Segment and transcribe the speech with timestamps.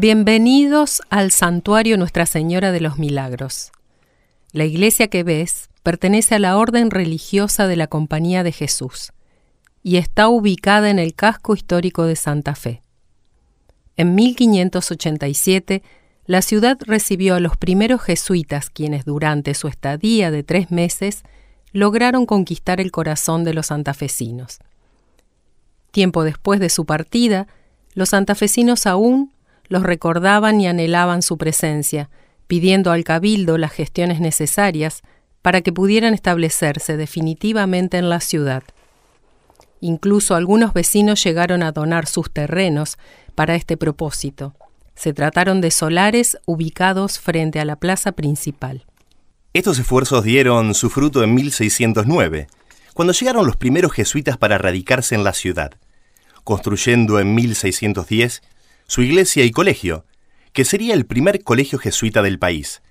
[0.00, 3.72] Bienvenidos al santuario Nuestra Señora de los Milagros.
[4.52, 9.12] La iglesia que ves pertenece a la orden religiosa de la Compañía de Jesús
[9.82, 12.80] y está ubicada en el casco histórico de Santa Fe.
[13.96, 15.82] En 1587,
[16.26, 21.24] la ciudad recibió a los primeros jesuitas quienes durante su estadía de tres meses
[21.72, 24.60] lograron conquistar el corazón de los santafesinos.
[25.90, 27.48] Tiempo después de su partida,
[27.94, 29.32] los santafesinos aún
[29.68, 32.10] los recordaban y anhelaban su presencia,
[32.46, 35.02] pidiendo al cabildo las gestiones necesarias
[35.42, 38.62] para que pudieran establecerse definitivamente en la ciudad.
[39.80, 42.98] Incluso algunos vecinos llegaron a donar sus terrenos
[43.34, 44.54] para este propósito.
[44.94, 48.84] Se trataron de solares ubicados frente a la plaza principal.
[49.52, 52.48] Estos esfuerzos dieron su fruto en 1609,
[52.94, 55.72] cuando llegaron los primeros jesuitas para radicarse en la ciudad,
[56.42, 58.42] construyendo en 1610
[58.88, 60.06] su iglesia y colegio,
[60.52, 62.82] que sería el primer colegio jesuita del país,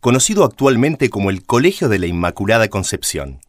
[0.00, 3.40] conocido actualmente como el Colegio de la Inmaculada Concepción.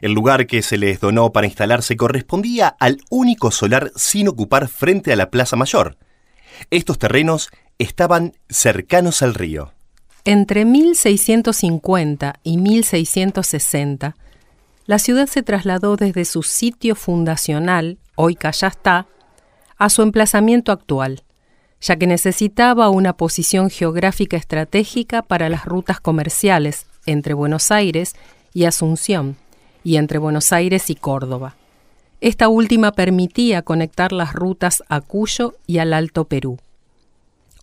[0.00, 5.12] El lugar que se les donó para instalarse correspondía al único solar sin ocupar frente
[5.12, 5.98] a la Plaza Mayor.
[6.70, 9.72] Estos terrenos estaban cercanos al río.
[10.24, 14.16] Entre 1650 y 1660,
[14.86, 19.08] la ciudad se trasladó desde su sitio fundacional, hoy Callastá,
[19.84, 21.24] a su emplazamiento actual,
[21.80, 28.14] ya que necesitaba una posición geográfica estratégica para las rutas comerciales entre Buenos Aires
[28.54, 29.36] y Asunción,
[29.82, 31.56] y entre Buenos Aires y Córdoba.
[32.22, 36.56] Esta última permitía conectar las rutas a Cuyo y al Alto Perú.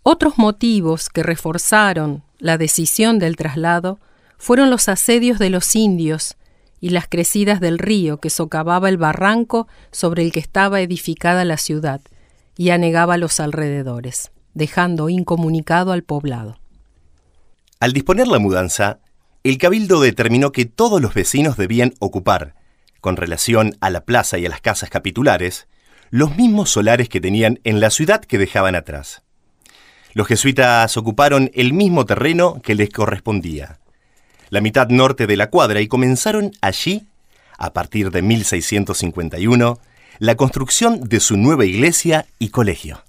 [0.03, 3.97] Otros motivos que reforzaron la decisión del traslado
[4.37, 6.35] fueron los asedios de los indios
[6.81, 11.57] y las crecidas del río que socavaba el barranco sobre el que estaba edificada la
[11.57, 12.01] ciudad
[12.57, 16.57] y anegaba los alrededores, dejando incomunicado al poblado.
[17.79, 18.99] Al disponer la mudanza,
[19.43, 22.55] el cabildo determinó que todos los vecinos debían ocupar,
[22.99, 25.67] con relación a la plaza y a las casas capitulares,
[26.09, 29.23] los mismos solares que tenían en la ciudad que dejaban atrás.
[30.13, 33.79] Los jesuitas ocuparon el mismo terreno que les correspondía,
[34.51, 37.07] la mitad norte de la cuadra, y comenzaron allí,
[37.57, 39.79] a partir de 1651,
[40.19, 43.01] la construcción de su nueva iglesia y colegio.